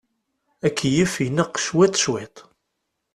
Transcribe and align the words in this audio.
Akeyyef 0.67 1.13
ineqq 1.25 1.55
cwiṭ 1.65 1.93
cwiṭ. 2.03 2.35